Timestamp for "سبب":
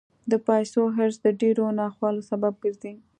2.31-2.53